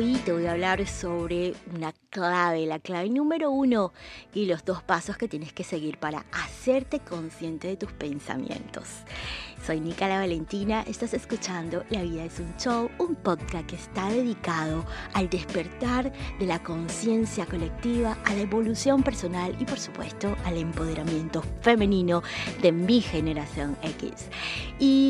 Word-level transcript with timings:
Hoy 0.00 0.14
te 0.24 0.32
voy 0.32 0.46
a 0.46 0.52
hablar 0.52 0.86
sobre 0.86 1.52
una 1.76 1.92
clave, 2.08 2.64
la 2.64 2.78
clave 2.78 3.10
número 3.10 3.50
uno 3.50 3.92
y 4.32 4.46
los 4.46 4.64
dos 4.64 4.82
pasos 4.82 5.18
que 5.18 5.28
tienes 5.28 5.52
que 5.52 5.62
seguir 5.62 5.98
para 5.98 6.24
hacerte 6.32 7.00
consciente 7.00 7.68
de 7.68 7.76
tus 7.76 7.92
pensamientos. 7.92 8.86
Soy 9.62 9.78
Nicola 9.78 10.18
Valentina, 10.18 10.80
estás 10.88 11.12
escuchando 11.12 11.84
La 11.90 12.02
vida 12.02 12.24
es 12.24 12.40
un 12.40 12.56
show, 12.56 12.90
un 12.98 13.14
podcast 13.14 13.66
que 13.66 13.76
está 13.76 14.08
dedicado 14.08 14.86
al 15.12 15.28
despertar 15.28 16.10
de 16.38 16.46
la 16.46 16.62
conciencia 16.62 17.44
colectiva, 17.44 18.16
a 18.24 18.34
la 18.34 18.40
evolución 18.40 19.02
personal 19.02 19.54
y 19.60 19.66
por 19.66 19.78
supuesto 19.78 20.34
al 20.46 20.56
empoderamiento 20.56 21.42
femenino 21.60 22.22
de 22.62 22.72
mi 22.72 23.02
generación 23.02 23.76
X. 23.82 24.30
Y 24.78 25.09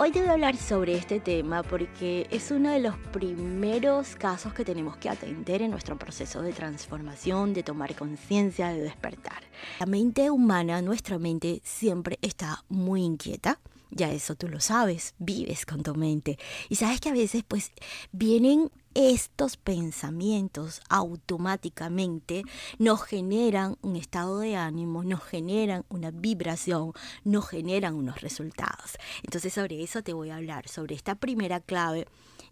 Hoy 0.00 0.12
te 0.12 0.20
voy 0.20 0.28
a 0.28 0.34
hablar 0.34 0.56
sobre 0.56 0.94
este 0.94 1.18
tema 1.18 1.64
porque 1.64 2.28
es 2.30 2.52
uno 2.52 2.70
de 2.70 2.78
los 2.78 2.96
primeros 3.12 4.14
casos 4.14 4.54
que 4.54 4.64
tenemos 4.64 4.96
que 4.96 5.08
atender 5.08 5.60
en 5.60 5.72
nuestro 5.72 5.98
proceso 5.98 6.40
de 6.40 6.52
transformación, 6.52 7.52
de 7.52 7.64
tomar 7.64 7.96
conciencia, 7.96 8.68
de 8.68 8.80
despertar. 8.80 9.42
La 9.80 9.86
mente 9.86 10.30
humana, 10.30 10.82
nuestra 10.82 11.18
mente, 11.18 11.60
siempre 11.64 12.20
está 12.22 12.62
muy 12.68 13.02
inquieta. 13.02 13.58
Ya 13.90 14.12
eso 14.12 14.34
tú 14.34 14.48
lo 14.48 14.60
sabes, 14.60 15.14
vives 15.18 15.64
con 15.64 15.82
tu 15.82 15.94
mente. 15.94 16.38
Y 16.68 16.76
sabes 16.76 17.00
que 17.00 17.08
a 17.08 17.12
veces 17.12 17.42
pues 17.46 17.72
vienen 18.12 18.70
estos 18.94 19.56
pensamientos 19.56 20.80
automáticamente 20.88 22.42
nos 22.78 23.02
generan 23.02 23.76
un 23.80 23.96
estado 23.96 24.40
de 24.40 24.56
ánimo, 24.56 25.04
nos 25.04 25.22
generan 25.22 25.84
una 25.88 26.10
vibración, 26.10 26.92
nos 27.22 27.48
generan 27.48 27.94
unos 27.94 28.20
resultados. 28.20 28.98
Entonces 29.22 29.52
sobre 29.54 29.82
eso 29.82 30.02
te 30.02 30.12
voy 30.12 30.30
a 30.30 30.36
hablar, 30.36 30.68
sobre 30.68 30.96
esta 30.96 31.14
primera 31.14 31.60
clave 31.60 32.06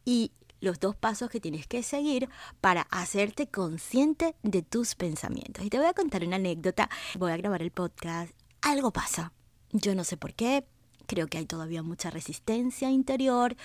y 0.04 0.30
los 0.60 0.80
dos 0.80 0.96
pasos 0.96 1.30
que 1.30 1.40
tienes 1.40 1.66
que 1.66 1.82
seguir 1.82 2.28
para 2.60 2.82
hacerte 2.90 3.48
consciente 3.48 4.36
de 4.42 4.62
tus 4.62 4.94
pensamientos. 4.94 5.64
Y 5.64 5.70
te 5.70 5.78
voy 5.78 5.86
a 5.86 5.94
contar 5.94 6.24
una 6.24 6.36
anécdota, 6.36 6.88
voy 7.18 7.32
a 7.32 7.36
grabar 7.36 7.62
el 7.62 7.72
podcast, 7.72 8.32
algo 8.62 8.92
pasa, 8.92 9.32
yo 9.72 9.94
no 9.94 10.04
sé 10.04 10.16
por 10.16 10.34
qué, 10.34 10.64
creo 11.06 11.28
que 11.28 11.38
hay 11.38 11.46
todavía 11.46 11.82
mucha 11.82 12.10
resistencia 12.10 12.90
interior 12.90 13.56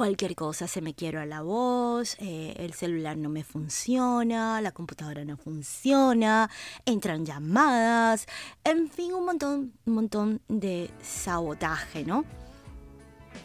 cualquier 0.00 0.34
cosa, 0.34 0.66
se 0.66 0.80
me 0.80 0.94
quiero 0.94 1.20
a 1.20 1.26
la 1.26 1.42
voz, 1.42 2.16
eh, 2.20 2.54
el 2.56 2.72
celular 2.72 3.18
no 3.18 3.28
me 3.28 3.44
funciona, 3.44 4.60
la 4.62 4.72
computadora 4.72 5.26
no 5.26 5.36
funciona, 5.36 6.48
entran 6.86 7.26
llamadas, 7.26 8.26
en 8.64 8.88
fin, 8.88 9.12
un 9.12 9.26
montón, 9.26 9.74
un 9.84 9.94
montón 9.94 10.40
de 10.48 10.90
sabotaje, 11.02 12.04
¿no? 12.04 12.24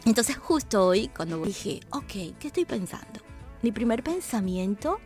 Entonces 0.05 0.37
justo 0.37 0.85
hoy, 0.85 1.09
cuando 1.09 1.43
dije, 1.43 1.81
ok, 1.91 2.37
¿qué 2.39 2.47
estoy 2.47 2.63
pensando? 2.63 3.19
Mi 3.61 3.73
primer 3.73 4.01
pensamiento, 4.01 4.99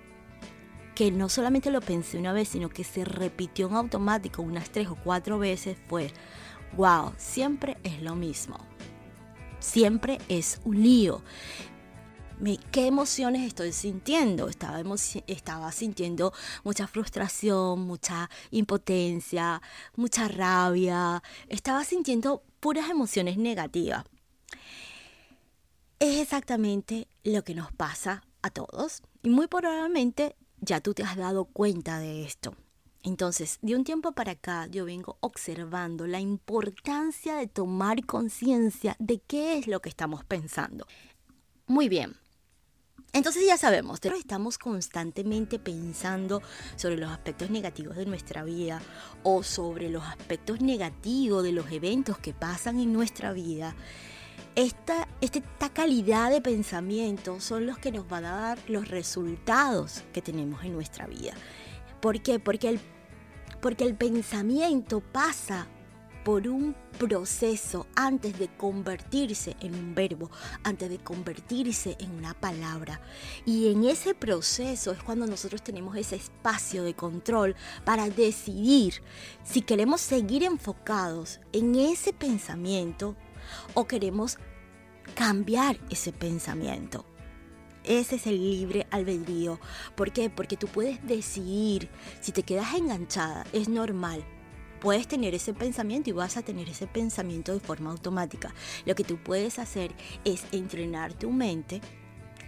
que 0.93 1.11
no 1.11 1.29
solamente 1.29 1.71
lo 1.71 1.81
pensé 1.81 2.19
una 2.19 2.31
vez, 2.31 2.49
sino 2.49 2.69
que 2.69 2.83
se 2.83 3.05
repitió 3.05 3.69
en 3.69 3.75
automático 3.75 4.43
unas 4.43 4.69
tres 4.69 4.87
o 4.89 4.97
cuatro 5.03 5.39
veces, 5.39 5.77
fue, 5.87 6.11
wow, 6.75 7.13
siempre 7.17 7.77
es 7.83 8.01
lo 8.01 8.15
mismo 8.15 8.69
siempre 9.59 10.19
es 10.27 10.59
un 10.63 10.81
lío. 10.81 11.21
¿Qué 12.71 12.87
emociones 12.87 13.45
estoy 13.45 13.73
sintiendo? 13.73 14.47
Estaba, 14.47 14.81
estaba 15.27 15.71
sintiendo 15.73 16.33
mucha 16.63 16.87
frustración, 16.87 17.81
mucha 17.81 18.29
impotencia, 18.51 19.61
mucha 19.97 20.29
rabia. 20.29 21.21
Estaba 21.49 21.83
sintiendo 21.83 22.43
puras 22.61 22.89
emociones 22.89 23.37
negativas. 23.37 24.05
Es 25.99 26.21
exactamente 26.21 27.09
lo 27.25 27.43
que 27.43 27.55
nos 27.55 27.73
pasa 27.73 28.23
a 28.41 28.49
todos 28.49 29.01
y 29.21 29.29
muy 29.29 29.47
probablemente 29.47 30.37
ya 30.61 30.79
tú 30.79 30.93
te 30.93 31.03
has 31.03 31.17
dado 31.17 31.43
cuenta 31.43 31.99
de 31.99 32.23
esto. 32.23 32.55
Entonces, 33.03 33.59
de 33.61 33.75
un 33.75 33.83
tiempo 33.83 34.11
para 34.11 34.33
acá 34.33 34.67
yo 34.67 34.85
vengo 34.85 35.17
observando 35.21 36.05
la 36.05 36.19
importancia 36.19 37.35
de 37.35 37.47
tomar 37.47 38.05
conciencia 38.05 38.95
de 38.99 39.19
qué 39.19 39.57
es 39.57 39.67
lo 39.67 39.81
que 39.81 39.89
estamos 39.89 40.25
pensando. 40.25 40.85
Muy 41.65 41.87
bien. 41.87 42.17
Entonces 43.11 43.43
ya 43.45 43.57
sabemos, 43.57 43.99
estamos 44.03 44.59
constantemente 44.59 45.57
pensando 45.57 46.43
sobre 46.75 46.97
los 46.97 47.09
aspectos 47.09 47.49
negativos 47.49 47.95
de 47.95 48.05
nuestra 48.05 48.43
vida 48.43 48.81
o 49.23 49.41
sobre 49.41 49.89
los 49.89 50.03
aspectos 50.03 50.61
negativos 50.61 51.43
de 51.43 51.51
los 51.51 51.71
eventos 51.71 52.19
que 52.19 52.33
pasan 52.33 52.79
en 52.79 52.93
nuestra 52.93 53.33
vida. 53.33 53.75
Esta, 54.55 55.07
esta 55.21 55.69
calidad 55.69 56.29
de 56.29 56.41
pensamiento 56.41 57.39
son 57.39 57.65
los 57.65 57.79
que 57.79 57.91
nos 57.91 58.07
van 58.07 58.25
a 58.25 58.35
dar 58.35 58.59
los 58.67 58.89
resultados 58.89 60.03
que 60.13 60.21
tenemos 60.21 60.63
en 60.63 60.73
nuestra 60.73 61.07
vida. 61.07 61.33
¿Por 62.01 62.21
qué? 62.21 62.39
Porque 62.39 62.69
el, 62.69 62.79
porque 63.61 63.83
el 63.83 63.95
pensamiento 63.95 65.01
pasa 65.01 65.67
por 66.23 66.47
un 66.47 66.75
proceso 66.97 67.87
antes 67.95 68.37
de 68.37 68.49
convertirse 68.49 69.55
en 69.61 69.73
un 69.73 69.95
verbo, 69.95 70.29
antes 70.63 70.89
de 70.89 70.99
convertirse 70.99 71.95
en 71.99 72.11
una 72.11 72.33
palabra. 72.33 73.01
Y 73.45 73.71
en 73.71 73.85
ese 73.85 74.13
proceso 74.13 74.91
es 74.91 75.01
cuando 75.01 75.25
nosotros 75.25 75.63
tenemos 75.63 75.95
ese 75.97 76.17
espacio 76.17 76.83
de 76.83 76.93
control 76.93 77.55
para 77.85 78.09
decidir 78.09 79.01
si 79.43 79.61
queremos 79.61 80.01
seguir 80.01 80.43
enfocados 80.43 81.39
en 81.53 81.75
ese 81.75 82.13
pensamiento 82.13 83.15
o 83.73 83.87
queremos 83.87 84.37
cambiar 85.15 85.79
ese 85.89 86.11
pensamiento. 86.11 87.05
Ese 87.89 88.17
es 88.17 88.27
el 88.27 88.37
libre 88.37 88.85
albedrío. 88.91 89.59
¿Por 89.95 90.13
qué? 90.13 90.29
Porque 90.29 90.55
tú 90.55 90.67
puedes 90.67 91.03
decidir 91.07 91.89
si 92.21 92.31
te 92.31 92.43
quedas 92.43 92.75
enganchada, 92.75 93.47
es 93.51 93.67
normal. 93.67 94.23
Puedes 94.79 95.07
tener 95.07 95.33
ese 95.33 95.55
pensamiento 95.55 96.11
y 96.11 96.13
vas 96.13 96.37
a 96.37 96.43
tener 96.43 96.69
ese 96.69 96.85
pensamiento 96.85 97.51
de 97.51 97.59
forma 97.59 97.89
automática. 97.89 98.53
Lo 98.85 98.93
que 98.93 99.03
tú 99.03 99.17
puedes 99.17 99.57
hacer 99.57 99.91
es 100.23 100.43
entrenar 100.51 101.15
tu 101.15 101.31
mente, 101.31 101.81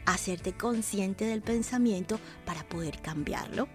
hacerte 0.06 0.54
consciente 0.54 1.26
del 1.26 1.42
pensamiento 1.42 2.20
para 2.46 2.64
poder 2.70 3.02
cambiarlo. 3.02 3.68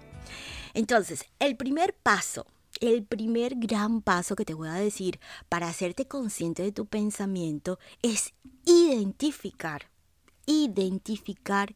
Entonces, 0.73 1.25
el 1.41 1.57
primer 1.57 1.97
paso, 2.01 2.47
el 2.79 3.03
primer 3.03 3.57
gran 3.57 4.03
paso 4.03 4.37
que 4.37 4.45
te 4.45 4.55
voy 4.55 4.69
a 4.69 4.75
decir 4.75 5.19
para 5.49 5.67
hacerte 5.67 6.07
consciente 6.07 6.63
de 6.63 6.71
tu 6.71 6.87
pensamiento 6.87 7.81
es 8.03 8.35
identificar 8.65 9.96
identificar 10.47 11.75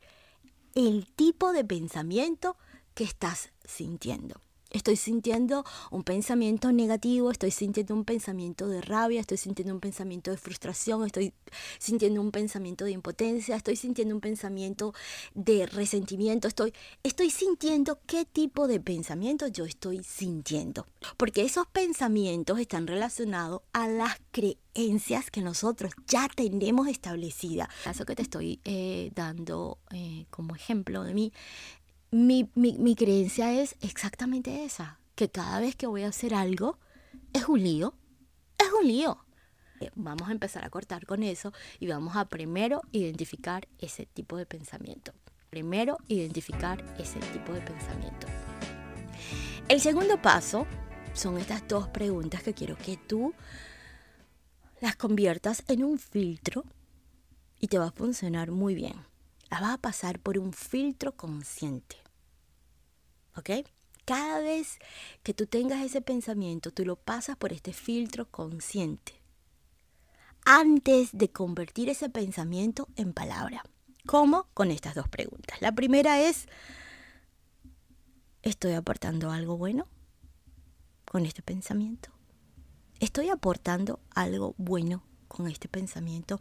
el 0.74 1.06
tipo 1.14 1.52
de 1.52 1.64
pensamiento 1.64 2.56
que 2.94 3.04
estás 3.04 3.52
sintiendo. 3.64 4.40
Estoy 4.70 4.94
sintiendo 4.94 5.64
un 5.90 6.04
pensamiento 6.04 6.70
negativo, 6.70 7.32
estoy 7.32 7.50
sintiendo 7.50 7.92
un 7.92 8.04
pensamiento 8.04 8.68
de 8.68 8.80
rabia, 8.80 9.20
estoy 9.20 9.36
sintiendo 9.36 9.74
un 9.74 9.80
pensamiento 9.80 10.30
de 10.30 10.36
frustración, 10.36 11.04
estoy 11.04 11.34
sintiendo 11.80 12.20
un 12.20 12.30
pensamiento 12.30 12.84
de 12.84 12.92
impotencia, 12.92 13.56
estoy 13.56 13.74
sintiendo 13.74 14.14
un 14.14 14.20
pensamiento 14.20 14.94
de 15.34 15.66
resentimiento, 15.66 16.46
estoy, 16.46 16.72
estoy 17.02 17.30
sintiendo 17.30 17.98
qué 18.06 18.24
tipo 18.24 18.68
de 18.68 18.78
pensamiento 18.78 19.48
yo 19.48 19.64
estoy 19.64 20.04
sintiendo. 20.04 20.86
Porque 21.16 21.42
esos 21.42 21.66
pensamientos 21.66 22.60
están 22.60 22.86
relacionados 22.86 23.62
a 23.72 23.88
las 23.88 24.18
creencias 24.30 25.32
que 25.32 25.40
nosotros 25.40 25.92
ya 26.06 26.28
tenemos 26.28 26.86
establecidas. 26.86 27.68
Eso 27.90 28.04
que 28.04 28.14
te 28.14 28.22
estoy 28.22 28.60
eh, 28.64 29.10
dando 29.16 29.78
eh, 29.90 30.26
como 30.30 30.54
ejemplo 30.54 31.02
de 31.02 31.14
mí 31.14 31.32
mi, 32.10 32.96
creencia 32.96 33.52
es 33.52 33.76
exactamente 33.80 34.64
esa, 34.64 34.98
que 35.14 35.30
cada 35.30 35.60
vez 35.60 35.76
que 35.76 35.86
voy 35.86 36.02
a 36.02 36.08
hacer 36.08 36.34
algo 36.34 36.78
es 37.32 37.46
un 37.46 37.62
lío, 37.62 37.94
es 38.58 38.68
un 38.72 38.86
lío. 38.86 39.24
Eh, 39.80 39.90
vamos 39.94 40.28
a 40.28 40.32
empezar 40.32 40.64
a 40.64 40.70
cortar 40.70 41.06
con 41.06 41.22
eso 41.22 41.52
y 41.78 41.86
vamos 41.86 42.16
a 42.16 42.28
primero 42.28 42.82
identificar 42.92 43.68
ese 43.78 44.06
tipo 44.06 44.36
de 44.36 44.46
pensamiento. 44.46 45.12
Primero 45.48 45.98
identificar 46.08 46.84
ese 46.98 47.18
tipo 47.32 47.52
de 47.52 47.60
pensamiento. 47.60 48.26
El 49.68 49.80
segundo 49.80 50.20
paso 50.20 50.66
son 51.14 51.38
estas 51.38 51.66
dos 51.66 51.88
preguntas 51.88 52.42
que 52.42 52.54
quiero 52.54 52.76
que 52.76 52.96
tú 52.96 53.34
las 54.80 54.96
conviertas 54.96 55.64
en 55.68 55.84
un 55.84 55.98
filtro 55.98 56.64
y 57.58 57.68
te 57.68 57.78
va 57.78 57.86
a 57.86 57.92
funcionar 57.92 58.50
muy 58.50 58.74
bien 58.74 59.09
la 59.50 59.60
vas 59.60 59.74
a 59.74 59.78
pasar 59.78 60.20
por 60.20 60.38
un 60.38 60.52
filtro 60.52 61.16
consciente. 61.16 61.96
¿Ok? 63.36 63.44
¿Qué 63.44 63.64
cada 64.10 64.40
vez 64.40 64.80
que 65.22 65.34
tú 65.34 65.46
tengas 65.46 65.84
ese 65.84 66.00
pensamiento, 66.00 66.72
tú 66.72 66.84
lo 66.84 66.96
pasas 66.96 67.36
por 67.36 67.52
este 67.52 67.72
filtro 67.72 68.28
consciente 68.28 69.12
antes 70.44 71.10
de 71.12 71.30
convertir 71.30 71.88
ese 71.88 72.08
pensamiento 72.08 72.88
en 72.96 73.12
palabra. 73.12 73.62
¿Cómo? 74.06 74.48
Con 74.52 74.72
estas 74.72 74.96
dos 74.96 75.08
preguntas. 75.08 75.62
La 75.62 75.70
primera 75.72 76.20
es, 76.20 76.48
¿estoy 78.42 78.72
aportando 78.72 79.30
algo 79.30 79.56
bueno 79.56 79.86
con 81.04 81.24
este 81.24 81.42
pensamiento? 81.42 82.10
¿Estoy 82.98 83.28
aportando 83.28 84.00
algo 84.10 84.56
bueno 84.58 85.04
con 85.30 85.46
este 85.46 85.68
pensamiento? 85.68 86.40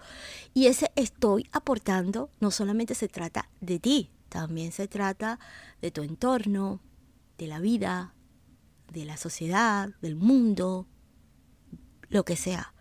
Y 0.54 0.66
ese 0.66 0.92
estoy 0.96 1.48
aportando 1.54 2.30
no 2.42 2.52
solamente 2.52 2.96
se 2.96 3.08
trata 3.08 3.50
de 3.62 3.80
ti, 3.80 4.10
también 4.28 4.72
se 4.72 4.88
trata 4.88 5.40
de 5.82 5.92
tu 5.92 6.02
entorno, 6.02 6.82
de 7.38 7.48
la 7.48 7.60
vida, 7.60 8.14
de 8.92 9.06
la 9.06 9.16
sociedad, 9.16 9.90
del 10.02 10.16
mundo, 10.16 10.88
lo 12.10 12.26
que 12.26 12.36
sea 12.36 12.74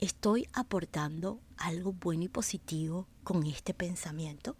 estoy 0.00 0.48
aportando 0.52 1.40
algo 1.56 1.92
bueno 1.92 2.24
y 2.24 2.28
positivo 2.28 3.06
con 3.22 3.46
este 3.46 3.74
pensamiento? 3.74 4.56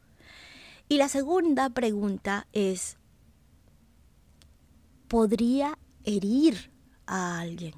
Y 0.88 0.99
la 0.99 1.09
segunda 1.09 1.71
pregunta 1.71 2.47
es, 2.53 2.99
¿podría 5.09 5.79
herir 6.05 6.73
a 7.06 7.41
alguien 7.41 7.75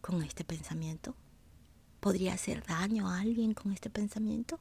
con 0.00 0.22
este 0.22 0.44
pensamiento? 0.44 1.14
¿Podría 2.02 2.34
hacer 2.34 2.64
daño 2.66 3.08
a 3.08 3.20
alguien 3.20 3.54
con 3.54 3.72
este 3.72 3.88
pensamiento? 3.88 4.58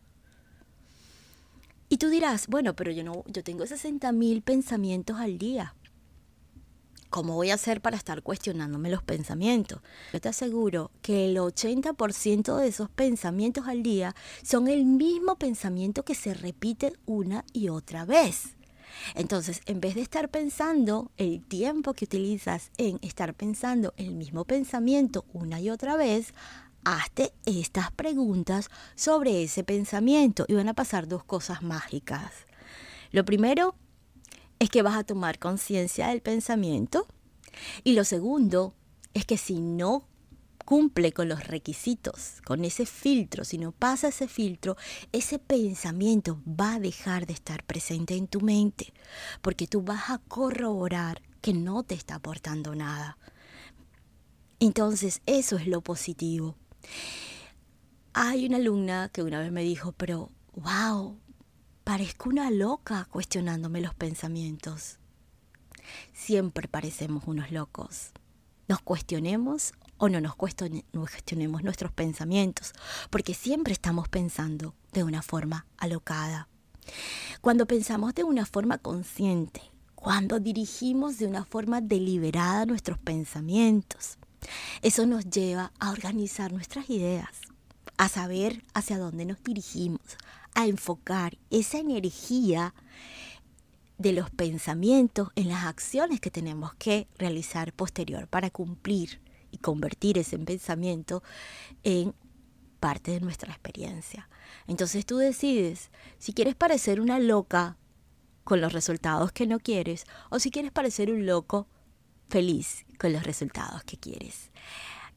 Y 1.90 1.98
tú 1.98 2.10
dirás, 2.10 2.46
bueno, 2.46 2.76
pero 2.76 2.92
yo 2.92 3.04
no, 3.04 3.24
yo 3.26 3.44
tengo 3.44 3.66
60 3.66 4.12
mil 4.12 4.44
pensamientos 4.44 5.18
al 5.18 5.40
día. 5.40 5.74
¿Cómo 7.10 7.34
voy 7.34 7.50
a 7.50 7.56
hacer 7.56 7.82
para 7.82 7.98
estar 7.98 8.22
cuestionándome 8.22 8.92
los 8.92 9.02
pensamientos? 9.02 9.82
Yo 10.14 10.22
te 10.22 10.30
aseguro 10.30 10.92
que 11.02 11.26
el 11.26 11.38
80% 11.38 12.58
de 12.58 12.68
esos 12.68 12.92
pensamientos 12.92 13.68
al 13.68 13.82
día 13.82 14.14
son 14.44 14.68
el 14.68 14.86
mismo 14.86 15.36
pensamiento 15.36 16.06
que 16.06 16.14
se 16.14 16.36
repite 16.36 16.94
una 17.08 17.44
y 17.54 17.70
otra 17.70 18.06
vez. 18.06 18.56
Entonces, 19.16 19.62
en 19.66 19.82
vez 19.82 19.96
de 19.96 20.02
estar 20.02 20.30
pensando 20.30 21.10
el 21.18 21.44
tiempo 21.44 21.96
que 21.96 22.06
utilizas 22.06 22.70
en 22.78 23.00
estar 23.02 23.34
pensando 23.34 23.96
el 23.98 24.14
mismo 24.14 24.46
pensamiento 24.46 25.26
una 25.34 25.60
y 25.60 25.72
otra 25.72 25.96
vez, 25.98 26.36
hazte 26.84 27.34
estas 27.46 27.92
preguntas 27.92 28.70
sobre 28.96 29.44
ese 29.44 29.64
pensamiento 29.64 30.46
y 30.48 30.54
van 30.54 30.70
a 30.70 30.74
pasar 30.74 31.08
dos 31.08 31.24
cosas 31.24 31.62
mágicas. 31.62 32.32
Lo 33.12 33.26
primero 33.26 33.76
es 34.60 34.70
que 34.70 34.82
vas 34.82 34.96
a 34.96 35.04
tomar 35.04 35.40
conciencia 35.40 36.10
del 36.10 36.22
pensamiento. 36.22 37.08
Y 37.84 37.94
lo 37.94 38.04
segundo 38.04 38.76
es 39.14 39.26
que 39.26 39.38
si 39.38 39.60
no 39.60 40.08
cumple 40.66 41.12
con 41.12 41.28
los 41.28 41.48
requisitos, 41.48 42.42
con 42.46 42.64
ese 42.64 42.86
filtro, 42.86 43.44
si 43.44 43.58
no 43.58 43.72
pasa 43.72 44.10
ese 44.10 44.28
filtro, 44.28 44.78
ese 45.12 45.40
pensamiento 45.40 46.42
va 46.48 46.76
a 46.76 46.80
dejar 46.80 47.26
de 47.26 47.34
estar 47.34 47.64
presente 47.66 48.16
en 48.16 48.28
tu 48.28 48.40
mente, 48.40 48.94
porque 49.42 49.68
tú 49.68 49.82
vas 49.82 50.10
a 50.12 50.20
corroborar 50.20 51.22
que 51.42 51.54
no 51.54 51.84
te 51.84 51.96
está 51.96 52.16
aportando 52.16 52.76
nada. 52.76 53.18
Entonces, 54.60 55.22
eso 55.26 55.58
es 55.58 55.68
lo 55.68 55.82
positivo. 55.82 56.56
Hay 58.14 58.46
una 58.46 58.58
alumna 58.58 59.10
que 59.14 59.24
una 59.24 59.40
vez 59.40 59.52
me 59.52 59.64
dijo, 59.64 59.94
pero, 59.94 60.32
wow, 60.54 61.18
Parezco 61.84 62.30
una 62.30 62.52
loca 62.52 63.08
cuestionándome 63.12 63.82
los 63.82 63.96
pensamientos. 63.96 65.00
Siempre 66.14 66.68
parecemos 66.68 67.24
unos 67.26 67.52
locos. 67.52 68.12
Nos 68.68 68.82
cuestionemos 68.82 69.74
o 69.98 70.08
no 70.08 70.22
nos 70.22 70.36
cuestionemos 70.36 71.64
nuestros 71.64 71.92
pensamientos, 71.92 72.74
porque 73.10 73.34
siempre 73.34 73.74
estamos 73.74 74.08
pensando 74.10 74.76
de 74.94 75.04
una 75.04 75.24
forma 75.24 75.66
alocada. 75.78 76.48
Cuando 77.42 77.66
pensamos 77.66 78.14
de 78.14 78.24
una 78.24 78.46
forma 78.46 78.78
consciente, 78.78 79.62
cuando 79.96 80.40
dirigimos 80.40 81.18
de 81.18 81.26
una 81.26 81.46
forma 81.46 81.82
deliberada 81.82 82.66
nuestros 82.66 83.00
pensamientos, 83.00 84.18
eso 84.82 85.06
nos 85.06 85.30
lleva 85.30 85.72
a 85.80 85.92
organizar 85.92 86.52
nuestras 86.52 86.90
ideas, 86.90 87.30
a 87.98 88.10
saber 88.10 88.64
hacia 88.74 88.98
dónde 88.98 89.26
nos 89.26 89.44
dirigimos, 89.44 90.02
a 90.56 90.68
enfocar 90.68 91.38
esa 91.50 91.80
energía 91.80 92.74
de 93.98 94.14
los 94.14 94.32
pensamientos 94.32 95.30
en 95.36 95.50
las 95.50 95.66
acciones 95.66 96.20
que 96.20 96.32
tenemos 96.32 96.74
que 96.76 97.08
realizar 97.18 97.72
posterior 97.72 98.28
para 98.28 98.50
cumplir 98.50 99.22
y 99.52 99.58
convertir 99.58 100.18
ese 100.18 100.40
pensamiento 100.40 101.22
en 101.84 102.16
parte 102.80 103.12
de 103.12 103.22
nuestra 103.22 103.52
experiencia. 103.52 104.28
Entonces 104.68 105.06
tú 105.06 105.18
decides 105.18 105.92
si 106.18 106.34
quieres 106.34 106.56
parecer 106.56 107.00
una 107.00 107.20
loca 107.20 107.78
con 108.44 108.60
los 108.60 108.74
resultados 108.74 109.32
que 109.32 109.46
no 109.46 109.60
quieres 109.60 110.06
o 110.30 110.40
si 110.40 110.50
quieres 110.50 110.72
parecer 110.72 111.12
un 111.12 111.28
loco 111.28 111.68
feliz 112.32 112.86
con 112.98 113.14
los 113.14 113.24
resultados 113.24 113.84
que 113.84 113.98
quieres. 113.98 114.50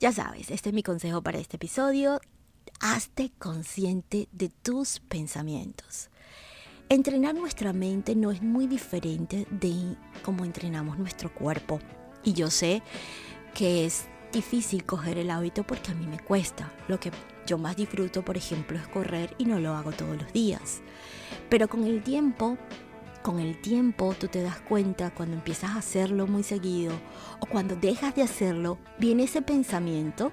Ya 0.00 0.12
sabes, 0.12 0.50
este 0.50 0.68
es 0.68 0.74
mi 0.74 0.82
consejo 0.82 1.22
para 1.22 1.38
este 1.38 1.56
episodio 1.56 2.20
hazte 2.80 3.30
consciente 3.38 4.28
de 4.32 4.48
tus 4.48 5.00
pensamientos. 5.00 6.10
Entrenar 6.88 7.34
nuestra 7.34 7.72
mente 7.72 8.14
no 8.14 8.30
es 8.30 8.42
muy 8.42 8.66
diferente 8.66 9.46
de 9.50 9.96
cómo 10.22 10.44
entrenamos 10.44 10.98
nuestro 10.98 11.32
cuerpo. 11.32 11.80
Y 12.22 12.34
yo 12.34 12.50
sé 12.50 12.82
que 13.54 13.86
es 13.86 14.06
difícil 14.32 14.84
coger 14.84 15.18
el 15.18 15.30
hábito 15.30 15.64
porque 15.64 15.92
a 15.92 15.94
mí 15.94 16.06
me 16.06 16.18
cuesta. 16.18 16.72
Lo 16.88 17.00
que 17.00 17.10
yo 17.46 17.56
más 17.56 17.76
disfruto, 17.76 18.24
por 18.24 18.36
ejemplo, 18.36 18.78
es 18.78 18.86
correr 18.88 19.34
y 19.38 19.46
no 19.46 19.58
lo 19.60 19.74
hago 19.74 19.92
todos 19.92 20.16
los 20.16 20.32
días. 20.32 20.82
Pero 21.48 21.68
con 21.68 21.84
el 21.84 22.02
tiempo, 22.02 22.58
con 23.24 23.40
el 23.40 23.58
tiempo 23.58 24.14
tú 24.20 24.28
te 24.28 24.42
das 24.42 24.60
cuenta 24.60 25.10
cuando 25.14 25.34
empiezas 25.34 25.70
a 25.70 25.78
hacerlo 25.78 26.26
muy 26.26 26.42
seguido 26.42 26.92
o 27.40 27.46
cuando 27.46 27.74
dejas 27.74 28.14
de 28.14 28.22
hacerlo, 28.22 28.78
viene 28.98 29.24
ese 29.24 29.40
pensamiento 29.40 30.30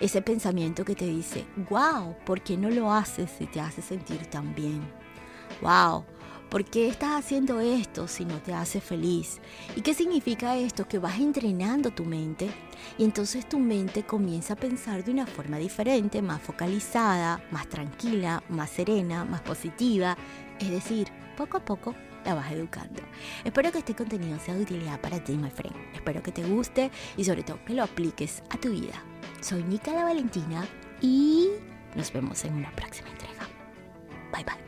ese 0.00 0.22
pensamiento 0.22 0.84
que 0.84 0.94
te 0.94 1.06
dice, 1.06 1.44
wow, 1.68 2.16
¿por 2.24 2.40
qué 2.40 2.56
no 2.56 2.70
lo 2.70 2.92
haces 2.92 3.30
si 3.36 3.46
te 3.46 3.60
hace 3.60 3.82
sentir 3.82 4.26
tan 4.26 4.54
bien? 4.54 4.80
Wow, 5.60 6.04
¿por 6.48 6.64
qué 6.64 6.88
estás 6.88 7.18
haciendo 7.18 7.60
esto 7.60 8.06
si 8.06 8.24
no 8.24 8.40
te 8.40 8.54
hace 8.54 8.80
feliz? 8.80 9.40
¿Y 9.76 9.82
qué 9.82 9.94
significa 9.94 10.56
esto? 10.56 10.86
Que 10.86 10.98
vas 10.98 11.18
entrenando 11.18 11.90
tu 11.90 12.04
mente 12.04 12.48
y 12.96 13.04
entonces 13.04 13.48
tu 13.48 13.58
mente 13.58 14.04
comienza 14.04 14.54
a 14.54 14.56
pensar 14.56 15.04
de 15.04 15.10
una 15.10 15.26
forma 15.26 15.58
diferente, 15.58 16.22
más 16.22 16.40
focalizada, 16.40 17.42
más 17.50 17.68
tranquila, 17.68 18.42
más 18.48 18.70
serena, 18.70 19.24
más 19.24 19.40
positiva. 19.40 20.16
Es 20.60 20.70
decir, 20.70 21.08
poco 21.36 21.58
a 21.58 21.64
poco 21.64 21.94
la 22.24 22.34
vas 22.34 22.50
educando. 22.52 23.00
Espero 23.44 23.72
que 23.72 23.78
este 23.78 23.94
contenido 23.94 24.38
sea 24.38 24.54
de 24.54 24.62
utilidad 24.62 25.00
para 25.00 25.22
ti, 25.22 25.32
my 25.36 25.50
friend. 25.50 25.76
Espero 25.94 26.22
que 26.22 26.32
te 26.32 26.44
guste 26.44 26.90
y 27.16 27.24
sobre 27.24 27.42
todo 27.42 27.64
que 27.64 27.74
lo 27.74 27.84
apliques 27.84 28.42
a 28.50 28.58
tu 28.58 28.70
vida. 28.70 29.02
Soy 29.40 29.62
Nica 29.62 29.92
la 29.92 30.04
Valentina 30.04 30.66
y 31.00 31.48
nos 31.94 32.12
vemos 32.12 32.44
en 32.44 32.54
una 32.54 32.70
próxima 32.72 33.08
entrega. 33.08 33.48
Bye 34.32 34.44
bye. 34.44 34.67